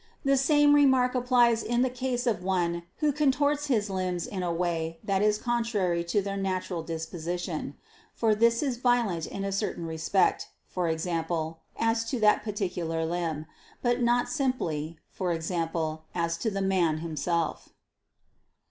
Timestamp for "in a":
4.25-4.51, 9.27-9.51